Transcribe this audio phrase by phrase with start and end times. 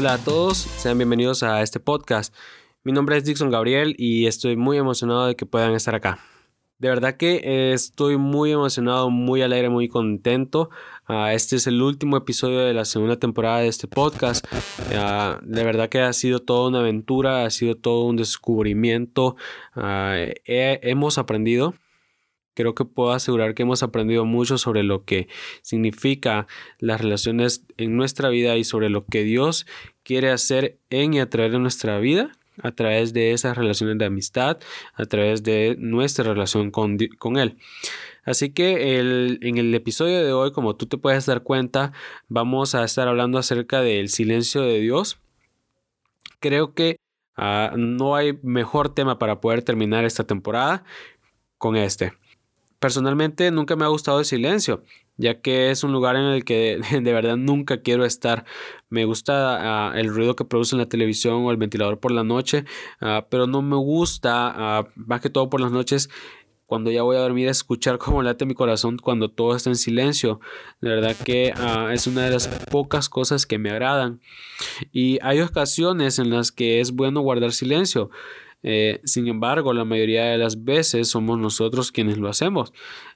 [0.00, 2.34] Hola a todos, sean bienvenidos a este podcast.
[2.84, 6.18] Mi nombre es Dixon Gabriel y estoy muy emocionado de que puedan estar acá.
[6.78, 10.70] De verdad que estoy muy emocionado, muy alegre, muy contento.
[11.04, 14.46] Ah, este es el último episodio de la segunda temporada de este podcast.
[14.96, 19.36] Ah, de verdad que ha sido toda una aventura, ha sido todo un descubrimiento.
[19.74, 21.74] Ah, hemos aprendido
[22.54, 25.28] creo que puedo asegurar que hemos aprendido mucho sobre lo que
[25.62, 26.46] significa
[26.78, 29.66] las relaciones en nuestra vida y sobre lo que Dios
[30.02, 32.32] quiere hacer en y a través de nuestra vida
[32.62, 34.58] a través de esas relaciones de amistad,
[34.94, 36.98] a través de nuestra relación con,
[37.36, 37.58] Él.
[38.24, 41.92] Así que en el episodio de hoy, como tú te puedes dar cuenta,
[42.28, 45.18] vamos a estar hablando acerca del silencio de Dios.
[46.38, 46.96] Creo que
[47.36, 50.84] ah, no hay mejor tema para poder terminar esta temporada
[51.58, 52.12] con este.
[52.80, 54.82] Personalmente nunca me ha gustado el silencio,
[55.18, 58.46] ya que es un lugar en el que de verdad nunca quiero estar.
[58.88, 62.64] Me gusta ah, el ruido que produce la televisión o el ventilador por la noche,
[63.02, 66.08] ah, pero no me gusta, ah, más que todo por las noches,
[66.64, 70.40] cuando ya voy a dormir, escuchar cómo late mi corazón cuando todo está en silencio.
[70.80, 71.52] De verdad que
[71.92, 74.20] es una de las pocas cosas que me agradan.
[74.92, 78.10] Y hay ocasiones en las que es bueno guardar silencio.
[78.62, 82.72] Eh, sin embargo, la mayoría de las veces somos nosotros quienes lo hacemos.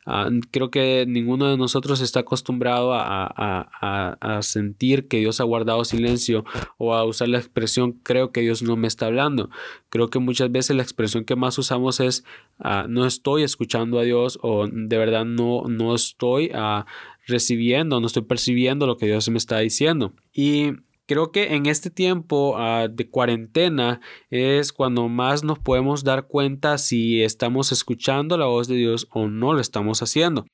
[0.06, 6.44] Ah, creo que ninguno de nosotros está acostumbrado a, sentir que Dios ha guardado silencio
[6.76, 9.50] o a usar la expresión creo que Dios no me está hablando.
[9.88, 12.24] Creo que muchas veces la expresión que más usamos es
[12.58, 16.86] ah, no estoy escuchando a Dios o de verdad no, no estoy ah,
[17.26, 20.12] recibiendo, no estoy percibiendo lo que Dios me está diciendo.
[20.32, 20.72] Y
[21.06, 26.78] Creo que en este tiempo ah, de cuarentena es cuando más nos podemos dar cuenta
[26.78, 30.46] si estamos escuchando la voz de Dios o no lo estamos haciendo.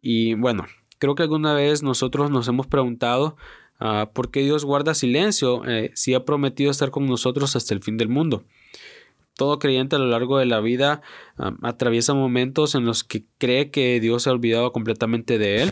[0.00, 0.64] Y bueno,
[0.98, 3.36] creo que alguna vez nosotros nos hemos preguntado
[3.78, 7.82] ah, por qué Dios guarda silencio eh, si ha prometido estar con nosotros hasta el
[7.82, 8.44] fin del mundo.
[9.34, 11.02] Todo creyente a lo largo de la vida
[11.36, 15.70] ah, atraviesa momentos en los que cree que Dios se ha olvidado completamente de él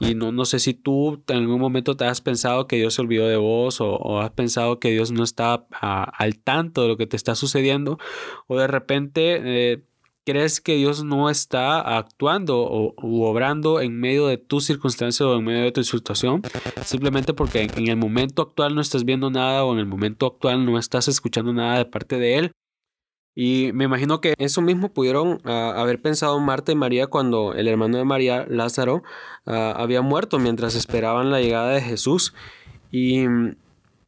[0.00, 3.02] y no, no sé si tú en algún momento te has pensado que Dios se
[3.02, 7.06] olvidó de vos o, has pensado que Dios no está al tanto de lo que
[7.06, 7.98] te está sucediendo
[8.46, 9.40] o de repente
[9.72, 9.82] eh,
[10.24, 12.94] crees que Dios no está actuando o
[13.28, 16.42] obrando en medio de tu circunstancia o en medio de tu situación
[16.84, 20.64] simplemente porque en el momento actual no estás viendo nada o en el momento actual
[20.64, 22.52] no estás escuchando nada de parte de Él.
[23.38, 27.68] Y me imagino que eso mismo pudieron ah, haber pensado Marta y María cuando el
[27.68, 29.02] hermano de María, Lázaro,
[29.44, 32.32] ah, había muerto mientras esperaban la llegada de Jesús.
[32.90, 33.56] Y mm,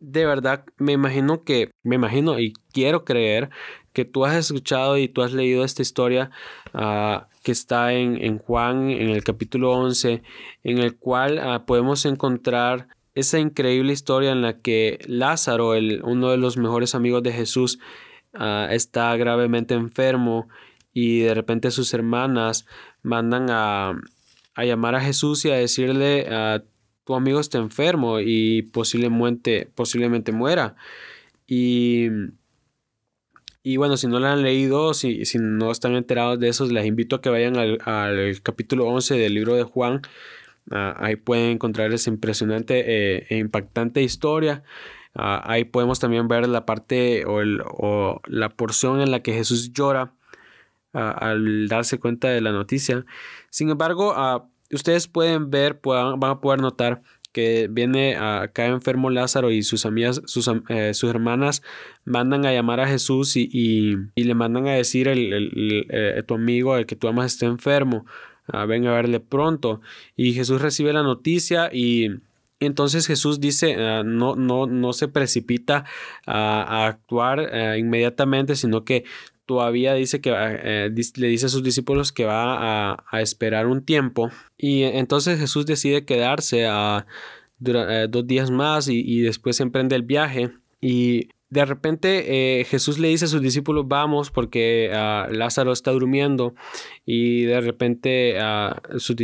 [0.01, 3.51] de verdad me imagino que, me imagino y quiero creer
[3.93, 6.31] que tú has escuchado y tú has leído esta historia
[6.73, 10.23] ah, que está en, en, Juan, en el capítulo 11,
[10.65, 16.39] en el cual podemos encontrar esa increíble historia en la que Lázaro, el, uno de
[16.39, 17.79] los mejores amigos de Jesús,
[18.41, 20.49] Ah, está gravemente enfermo
[20.93, 22.67] y de repente sus hermanas
[23.03, 24.01] mandan a,
[24.57, 26.63] llamar a Jesús y a decirle, a
[27.05, 30.77] tu amigo está enfermo y posiblemente, posiblemente muera.
[31.49, 32.09] Y,
[33.65, 36.87] y bueno, si no lo han leído, si, si no están enterados de eso, les
[36.87, 40.03] invito a que vayan al, capítulo 11 del libro de Juan.
[40.71, 42.85] Ah, ahí pueden encontrar esa impresionante
[43.17, 44.63] eh, e impactante historia.
[45.15, 50.15] Ah, ahí podemos también ver la parte o, la porción en la que Jesús llora
[50.95, 53.05] ah, al darse cuenta de la noticia.
[53.51, 57.03] Sin embargo, uh, ustedes pueden ver, van a poder notar
[57.33, 61.63] que viene acá enfermo Lázaro y sus amigas, sus, eh, sus, hermanas
[62.05, 66.77] mandan a llamar a Jesús y, y, le mandan a decir el, eh, tu amigo,
[66.77, 68.07] el que tú amas está enfermo,
[68.67, 69.81] ven a verle pronto.
[70.17, 72.09] Y Jesús recibe la noticia y
[72.61, 75.85] entonces Jesús dice, ah, no, no, no se precipita
[76.27, 79.05] a, actuar eh, inmediatamente, sino que
[79.47, 83.83] todavía dice que ah, eh, le dice a sus discípulos que va a, esperar un
[83.85, 84.31] tiempo.
[84.57, 87.07] Y entonces Jesús decide quedarse a,
[87.65, 90.51] eh, dos días más y, y después emprende el viaje.
[90.81, 95.93] Y de repente eh, Jesús le dice a sus discípulos, vamos, porque ah, Lázaro está
[95.93, 96.55] durmiendo.
[97.07, 98.83] Y de repente ah,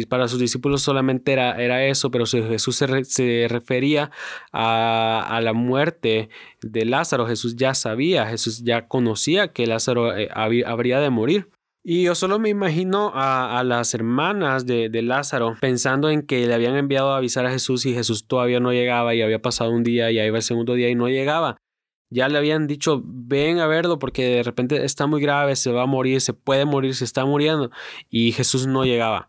[0.09, 4.11] para sus discípulos solamente era, era eso, pero Jesús se, refería
[4.53, 6.31] a, la muerte
[6.63, 7.27] de Lázaro.
[7.27, 11.49] Jesús ya sabía, Jesús ya conocía que Lázaro eh, habría de morir.
[11.87, 16.77] Y yo solo me imagino a, las hermanas de, Lázaro pensando en que le habían
[16.77, 20.11] enviado a avisar a Jesús y Jesús todavía no llegaba y había pasado un día
[20.11, 21.59] y ahí el segundo día y no llegaba
[22.15, 25.83] ya le habían dicho, ven a verlo porque de repente está muy grave, se va
[25.83, 27.73] a morir, se puede morir, se está muriendo.
[28.09, 29.29] Y Jesús no llegaba.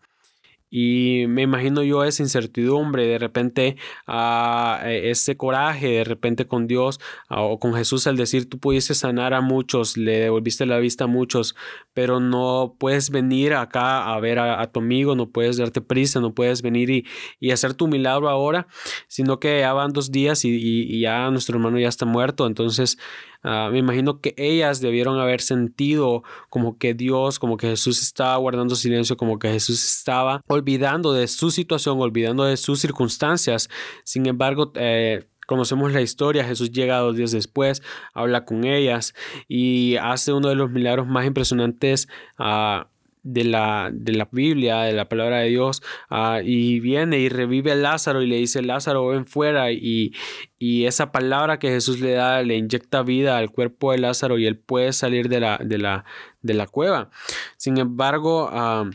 [0.68, 3.76] Y me imagino yo esa incertidumbre, de repente
[4.08, 6.98] uh, ese coraje, de repente con Dios
[7.30, 11.04] uh, o con Jesús al decir, tú pudiste sanar a muchos, le devolviste la vista
[11.04, 11.54] a muchos,
[11.92, 16.34] pero no puedes venir acá a ver a, tu amigo, no puedes darte prisa, no
[16.34, 17.06] puedes venir y,
[17.38, 18.66] y, hacer tu milagro ahora,
[19.06, 22.46] sino que ya van dos días y, y ya nuestro hermano ya está muerto.
[22.46, 22.98] Entonces,
[23.46, 28.36] Uh, me imagino que ellas debieron haber sentido como que Dios, como que Jesús estaba
[28.38, 33.70] guardando silencio, como que Jesús estaba olvidando de su situación, olvidando de sus circunstancias.
[34.02, 37.80] Sin embargo, eh, Conocemos la historia, Jesús llega dos días después,
[38.14, 39.14] habla con ellas
[39.46, 42.08] y hace uno de los milagros más impresionantes
[42.40, 42.84] uh,
[43.26, 47.72] de la, de la Biblia, de la palabra de Dios, uh, y viene y revive
[47.72, 50.14] a Lázaro y le dice, Lázaro, ven fuera, y,
[50.58, 54.46] y, esa palabra que Jesús le da le inyecta vida al cuerpo de Lázaro y
[54.46, 56.04] él puede salir de la, de la,
[56.42, 57.10] de la cueva.
[57.56, 58.88] Sin embargo, uh,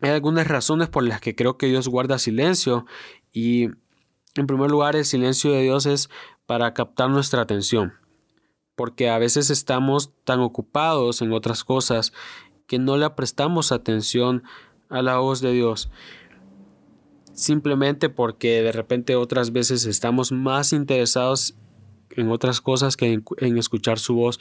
[0.00, 2.86] hay algunas razones por las que creo que Dios guarda silencio
[3.32, 3.68] y
[4.34, 6.10] en primer lugar el silencio de Dios es
[6.46, 7.92] para captar nuestra atención
[8.74, 12.12] porque a veces estamos tan ocupados en otras cosas
[12.72, 14.44] que no le prestamos atención
[14.88, 15.90] a la voz de Dios.
[17.34, 21.54] Simplemente porque de repente otras veces estamos más interesados
[22.12, 24.40] en otras cosas que en, escuchar su voz.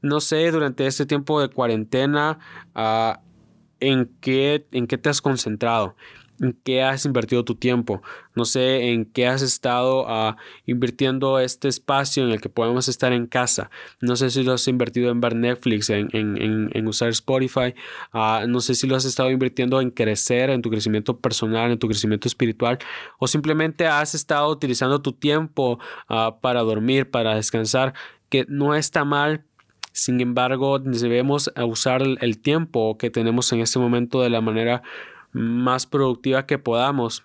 [0.00, 2.38] No sé, durante este tiempo de cuarentena,
[2.76, 3.20] uh,
[3.80, 5.96] ¿en, qué, ¿en qué te has concentrado?
[6.42, 8.02] En qué has invertido tu tiempo,
[8.34, 10.34] no sé en qué has estado uh,
[10.66, 14.66] invirtiendo este espacio en el que podemos estar en casa, no sé si lo has
[14.68, 17.74] invertido en ver Netflix, en, en, en, usar Spotify,
[18.12, 21.78] uh, no sé si lo has estado invirtiendo en crecer, en tu crecimiento personal, en
[21.78, 22.78] tu crecimiento espiritual,
[23.18, 25.78] o simplemente has estado utilizando tu tiempo
[26.10, 27.94] uh, para dormir, para descansar,
[28.28, 29.44] que no está mal,
[29.92, 34.82] sin embargo, debemos usar el tiempo que tenemos en este momento de la manera
[35.32, 37.24] más productiva que podamos.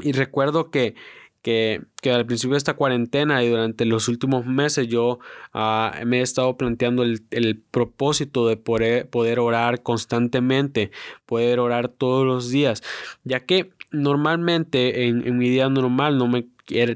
[0.00, 0.94] Y recuerdo que,
[1.42, 5.18] que, que, al principio de esta cuarentena y durante los últimos meses yo
[5.54, 10.90] uh, me he estado planteando el, el propósito de poder, poder, orar constantemente,
[11.24, 12.82] poder orar todos los días,
[13.24, 16.46] ya que normalmente en, en mi día normal no me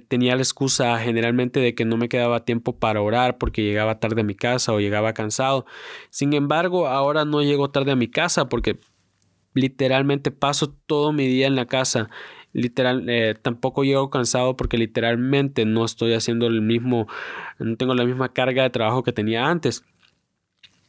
[0.08, 4.22] tenía la excusa generalmente de que no me quedaba tiempo para orar porque llegaba tarde
[4.22, 5.64] a mi casa o llegaba cansado.
[6.10, 8.78] Sin embargo, ahora no llego tarde a mi casa porque
[9.54, 12.08] literalmente paso todo mi día en la casa.
[12.52, 17.06] Literal, eh, tampoco llego cansado porque literalmente no estoy haciendo el mismo,
[17.58, 19.84] no tengo la misma carga de trabajo que tenía antes.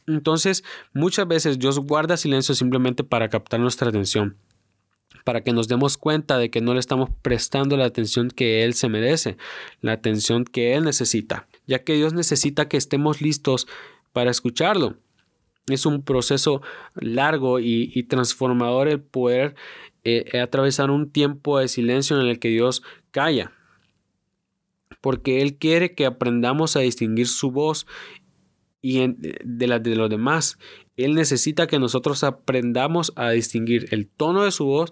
[0.07, 0.63] Entonces,
[0.93, 4.37] muchas veces Dios guarda silencio simplemente para captar nuestra atención,
[5.23, 8.73] para que nos demos cuenta de que no le estamos prestando la atención que Él
[8.73, 9.37] se merece,
[9.81, 13.67] la atención que Él necesita, ya que Dios necesita que estemos listos
[14.11, 14.97] para escucharlo.
[15.67, 16.61] Es un proceso
[16.95, 19.55] largo y, transformador el poder
[20.03, 23.51] eh, atravesar un tiempo de silencio en el que Dios calla.
[25.01, 27.87] Porque Él quiere que aprendamos a distinguir su voz
[28.81, 30.57] y de la de los demás.
[30.97, 34.91] Él necesita que nosotros aprendamos a distinguir el tono de su voz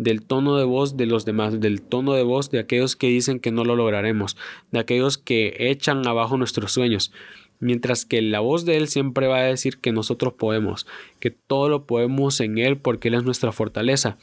[0.00, 3.38] del tono de voz de los demás, del tono de voz de aquellos que dicen
[3.38, 4.36] que no lo lograremos,
[4.70, 7.12] de aquellos que echan abajo nuestros sueños.
[7.60, 10.86] Mientras que la voz de Él siempre va a decir que nosotros podemos,
[11.18, 14.16] que todo lo podemos en Él porque Él es nuestra fortaleza.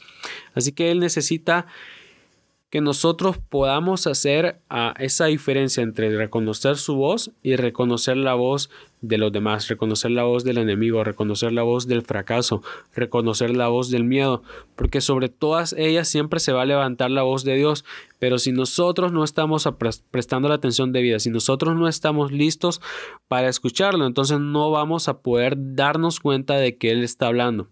[0.54, 1.66] Así que Él necesita
[2.70, 8.70] que nosotros podamos hacer a esa diferencia entre reconocer su voz y reconocer la voz
[9.00, 12.62] de los demás, reconocer la voz del enemigo, reconocer la voz del fracaso,
[12.94, 14.42] reconocer la voz del miedo,
[14.76, 17.84] porque sobre todas ellas siempre se va a levantar la voz de Dios,
[18.18, 19.68] pero si nosotros no estamos
[20.10, 22.80] prestando la atención debida, si nosotros no estamos listos
[23.28, 27.68] para escucharlo, entonces no vamos a poder darnos cuenta de que Él está hablando.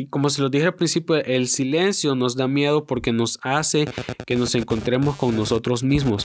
[0.00, 3.88] Y como se lo dije al principio, el silencio nos da miedo porque nos hace
[4.26, 6.24] que nos encontremos con nosotros mismos.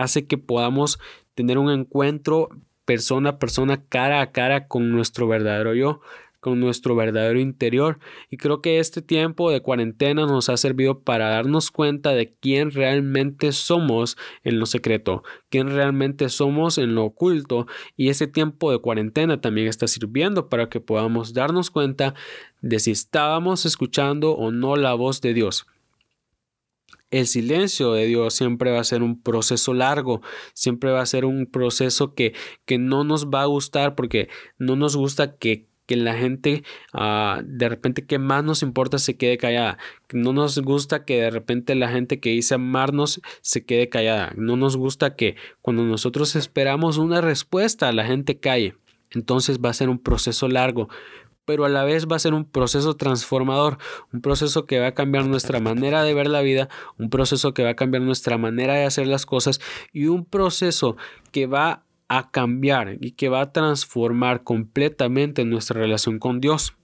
[0.00, 0.98] Hace que podamos
[1.34, 2.48] tener un encuentro
[2.84, 6.00] persona a persona, cara a cara con nuestro verdadero yo
[6.40, 7.98] con nuestro verdadero interior.
[8.30, 12.70] Y creo que este tiempo de cuarentena nos ha servido para darnos cuenta de quién
[12.70, 17.66] realmente somos en lo secreto, quién realmente somos en lo oculto.
[17.96, 22.14] Y ese tiempo de cuarentena también está sirviendo para que podamos darnos cuenta
[22.62, 25.66] de si estábamos escuchando o no la voz de Dios.
[27.10, 30.22] El silencio de Dios siempre va a ser un proceso largo,
[30.54, 34.76] siempre va a ser un proceso que, que no nos va a gustar porque no
[34.76, 36.62] nos gusta que que la gente
[36.94, 39.76] uh, de repente que más nos importa se quede callada.
[40.12, 44.32] No nos gusta que de repente la gente que dice amarnos se quede callada.
[44.36, 48.76] No nos gusta que cuando nosotros esperamos una respuesta la gente calle.
[49.10, 50.88] Entonces va a ser un proceso largo.
[51.50, 53.78] Pero a la vez va a ser un proceso transformador,
[54.12, 57.64] un proceso que va a cambiar nuestra manera de ver la vida, un proceso que
[57.64, 59.60] va a cambiar nuestra manera de hacer las cosas
[59.92, 60.96] y un proceso
[61.32, 66.74] que va a cambiar y que va a transformar completamente nuestra relación con Dios.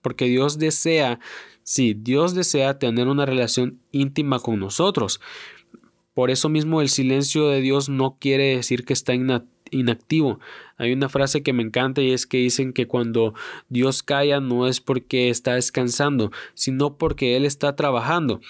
[0.00, 1.18] Porque Dios desea,
[1.64, 5.20] sí, Dios desea tener una relación íntima con nosotros.
[6.14, 9.12] Por eso mismo el silencio de Dios no quiere decir que está
[9.74, 10.40] inactivo.
[10.76, 13.34] Hay una frase que me encanta y es que dicen que cuando
[13.68, 18.40] Dios calla no es porque está descansando, sino porque Él está trabajando.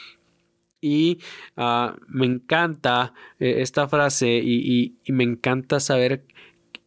[0.81, 1.19] Y
[1.57, 6.25] ah, me encanta eh, esta frase y, me encanta saber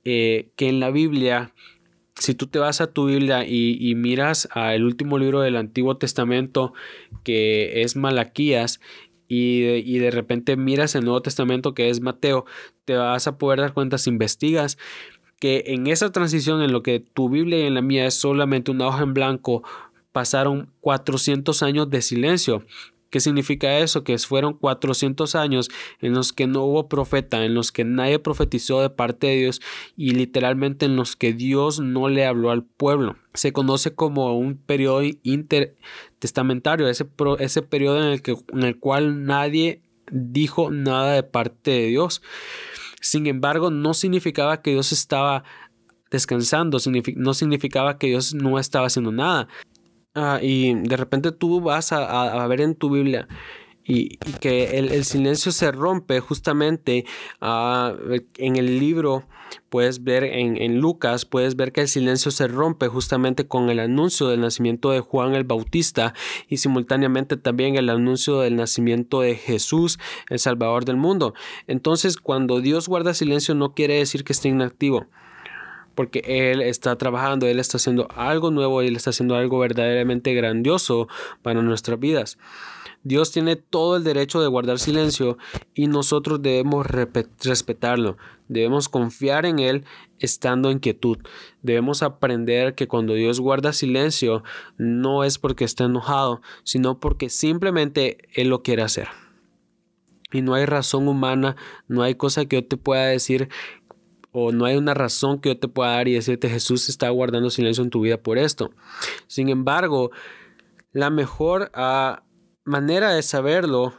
[0.06, 1.52] eh, que en la Biblia,
[2.16, 5.98] si tú te vas a tu Biblia y, y miras al último libro del Antiguo
[5.98, 6.74] Testamento,
[7.24, 8.80] que es Malaquías,
[9.28, 12.46] y de, repente miras el Nuevo Testamento que es Mateo,
[12.86, 14.78] te vas a poder dar cuenta si investigas
[15.40, 18.72] que en esa transición en lo que tu Biblia y en la mía es solamente
[18.72, 19.64] una hoja en blanco,
[20.12, 22.66] pasaron 400 años de silencio.
[23.10, 24.04] ¿Qué significa eso?
[24.04, 25.70] Que fueron 400 años
[26.02, 29.62] en los que no hubo profeta, en los que nadie profetizó de parte de Dios
[29.96, 33.16] y literalmente en los que Dios no le habló al pueblo.
[33.34, 35.04] Se conoce como un periodo
[36.18, 37.08] intertestamentario, ese,
[37.40, 39.82] ese periodo en el, que, en el cual nadie
[40.12, 42.22] dijo nada de parte de Dios.
[43.02, 45.44] Sin embargo, no significaba que Dios estaba
[46.10, 46.80] descansando,
[47.16, 49.48] no significaba que Dios no estaba haciendo nada.
[50.16, 53.28] Ah, y de repente tú vas a, ver en tu Biblia
[53.88, 57.06] y, que el, silencio se rompe justamente
[57.40, 57.96] ah,
[58.38, 59.24] en el libro,
[59.70, 63.80] puedes ver en, en, Lucas, puedes ver que el silencio se rompe justamente con el
[63.80, 66.14] anuncio del nacimiento de Juan el Bautista
[66.50, 71.34] y simultáneamente también el anuncio del nacimiento de Jesús, el Salvador del mundo.
[71.68, 75.08] Entonces, cuando Dios guarda silencio no quiere decir que esté inactivo
[75.98, 81.08] porque Él está trabajando, Él está haciendo algo nuevo, Él está haciendo algo verdaderamente grandioso
[81.42, 82.38] para nuestras vidas.
[83.02, 85.40] Dios tiene todo el derecho de guardar silencio
[85.74, 88.18] y nosotros debemos respetarlo.
[88.48, 89.86] Debemos confiar en Él
[90.20, 91.18] estando en quietud.
[91.64, 94.44] Debemos aprender que cuando Dios guarda silencio
[94.78, 99.08] no es porque está enojado, sino porque simplemente Él lo quiere hacer.
[100.32, 101.56] Y no hay razón humana,
[101.88, 103.50] no hay cosa que yo te pueda decir
[104.40, 107.50] o no hay una razón que yo te pueda dar y decirte Jesús está guardando
[107.50, 108.70] silencio en tu vida por esto.
[109.26, 110.12] Sin embargo,
[110.92, 112.22] la mejor ah,
[112.64, 113.96] manera de saberlo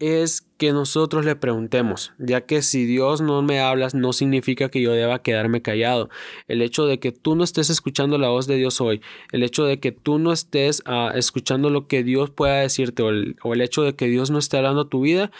[0.00, 4.80] es que nosotros le preguntemos, ya que si Dios no me hablas no significa que
[4.80, 6.08] yo deba quedarme callado.
[6.46, 9.00] El hecho de que tú no estés escuchando la voz de Dios hoy,
[9.32, 13.10] el hecho de que tú no estés ah, escuchando lo que Dios pueda decirte o
[13.10, 15.30] el, hecho de que Dios no esté hablando tu vida,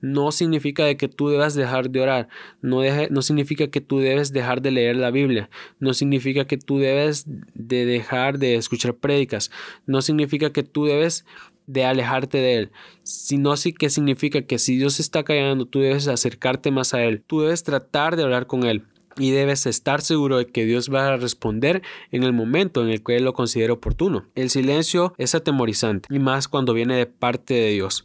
[0.00, 2.28] no significa de que tú debas dejar de orar,
[2.60, 6.78] no, no significa que tú debes dejar de leer la Biblia, no significa que tú
[6.78, 9.50] debes de dejar de escuchar prédicas,
[9.86, 11.24] no significa que tú debes
[11.68, 12.70] de alejarte de Él,
[13.04, 17.22] sino sí que significa que si Dios está callando, tú debes acercarte más a Él,
[17.24, 18.84] tú debes tratar de hablar con Él
[19.18, 23.02] y debes estar seguro de que Dios va a responder en el momento en el
[23.02, 24.26] que Él lo considere oportuno.
[24.34, 28.04] El silencio es atemorizante y más cuando viene de parte de Dios.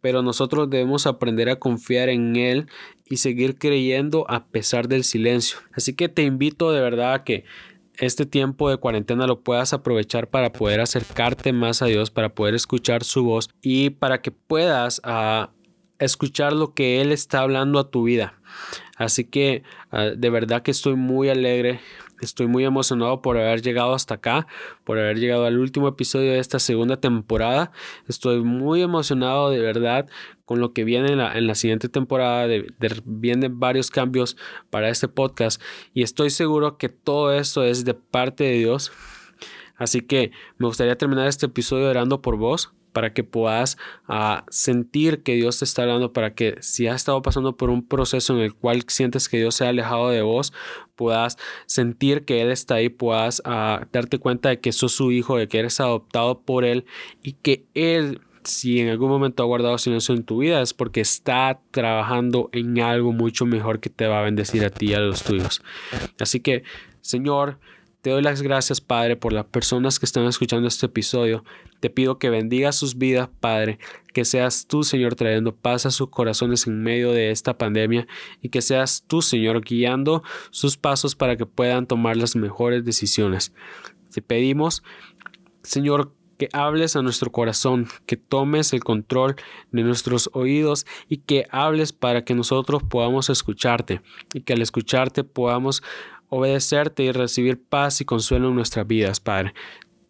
[0.00, 2.66] Pero nosotros debemos aprender a confiar en Él
[3.08, 5.58] y seguir creyendo a pesar del silencio.
[5.72, 7.44] Así que te invito de verdad a que
[7.98, 12.54] este tiempo de cuarentena lo puedas aprovechar para poder acercarte más a Dios, para poder
[12.54, 15.50] escuchar su voz y para que puedas ah,
[15.98, 18.40] escuchar lo que Él está hablando a tu vida.
[18.96, 21.80] Así que ah, de verdad que estoy muy alegre
[22.20, 24.46] Estoy muy emocionado por haber llegado hasta acá,
[24.84, 27.70] por haber llegado al último episodio de esta segunda temporada.
[28.08, 30.08] Estoy muy emocionado de verdad
[30.44, 32.46] con lo que viene en la, siguiente temporada.
[33.04, 34.36] vienen varios cambios
[34.70, 35.60] para este podcast
[35.92, 38.92] y estoy seguro que todo esto es de parte de Dios.
[39.76, 45.22] Así que me gustaría terminar este episodio orando por vos para que puedas ah, sentir
[45.22, 48.40] que Dios te está hablando, para que si has estado pasando por un proceso en
[48.40, 50.52] el cual sientes que Dios se ha alejado de vos,
[50.96, 55.36] puedas sentir que Él está ahí, puedas ah, darte cuenta de que sos su hijo,
[55.36, 56.84] de que eres adoptado por Él
[57.22, 61.00] y que Él si en algún momento ha guardado silencio en tu vida es porque
[61.00, 65.00] está trabajando en algo mucho mejor que te va a bendecir a ti y a
[65.00, 65.62] los tuyos.
[66.18, 66.62] Así que,
[67.02, 67.58] Señor,
[68.08, 71.44] te doy las gracias, Padre, por las personas que están escuchando este episodio.
[71.80, 73.78] Te pido que bendiga sus vidas, Padre,
[74.14, 78.06] que seas tú, Señor, trayendo paz a sus corazones en medio de esta pandemia
[78.40, 83.52] y que seas tú, Señor, guiando sus pasos para que puedan tomar las mejores decisiones.
[84.10, 84.82] Te pedimos,
[85.62, 89.36] Señor, que hables a nuestro corazón, que tomes el control
[89.70, 94.00] de nuestros oídos y que hables para que nosotros podamos escucharte
[94.32, 95.82] y que al escucharte podamos
[96.28, 99.54] obedecerte y recibir paz y consuelo en nuestras vidas, Padre.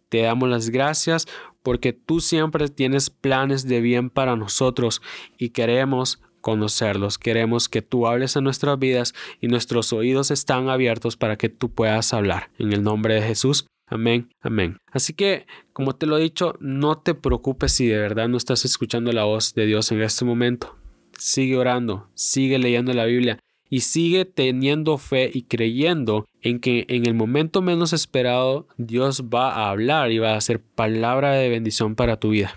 [0.08, 1.26] Te damos las gracias
[1.62, 5.02] porque tú siempre tienes planes de bien para nosotros
[5.37, 7.18] y queremos conocerlos.
[7.18, 11.70] Queremos que tú hables en nuestras vidas y nuestros oídos están abiertos para que tú
[11.70, 12.50] puedas hablar.
[12.58, 13.66] En el nombre de Jesús.
[13.87, 14.78] Amén, amén.
[14.92, 18.64] Así que, como te lo he dicho, no te preocupes si de verdad no estás
[18.64, 20.76] escuchando la voz de Dios en este momento.
[21.18, 23.38] Sigue orando, sigue leyendo la Biblia
[23.70, 29.52] y sigue teniendo fe y creyendo en que en el momento menos esperado Dios va
[29.52, 32.54] a hablar y va a hacer palabra de bendición para tu vida.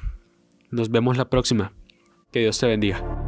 [0.70, 1.74] Nos vemos la próxima.
[2.32, 3.21] Que Dios te bendiga.